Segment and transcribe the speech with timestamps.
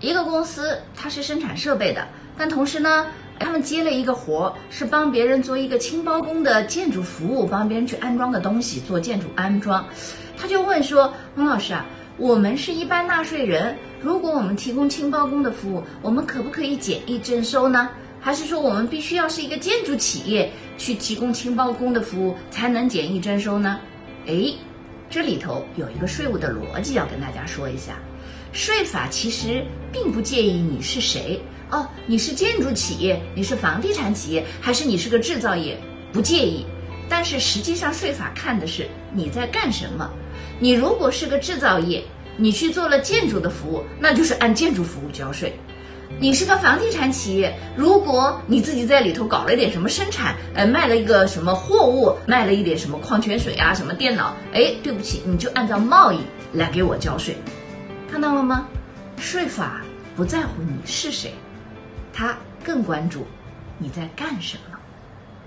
[0.00, 2.06] 一个公司它是生产设备的，
[2.36, 3.06] 但同时呢，
[3.38, 9.84] 他们接了一个活，是帮别人做一个清包工的建筑服务，帮别人去安装个东西，做建筑安装。
[10.36, 11.86] 他就问说：“孟老师啊，
[12.18, 17.88] 我们是一般纳税人，如果我们提供清包工的服务，我们可不可以简易征收呢？
[18.20, 23.80] 还是说我们必须要是一个建筑企业去提供清包工的服务才能简易征收呢？”
[24.28, 24.52] 哎，
[25.08, 27.94] 这里头有一个税务的逻辑要跟大家说一下。
[28.56, 29.62] 税法其实
[29.92, 31.38] 并不介意你是谁
[31.70, 35.78] 哦，你是建筑企业，你是房地产企业，还是你是个制造业，
[36.10, 36.64] 不介意。
[37.06, 40.10] 但是实际上税法看的是你在干什么。
[40.58, 42.02] 你如果是个制造业，
[42.38, 45.52] 你去做了建筑的服务，那就是按建筑服务交税。
[46.18, 56.18] 你是个房地产企业，如果你自己在里头搞了一点什么生产，呃，卖了一个什么货物，卖了一点什么矿泉水啊，什么电脑，哎，对不起，你就按照贸易
[56.52, 57.36] 来给我交税。
[58.10, 58.68] 看到了吗？
[59.18, 59.80] 税法
[60.14, 61.34] 不在乎你是谁，
[62.12, 63.26] 他更关注
[63.78, 64.78] 你在干什么。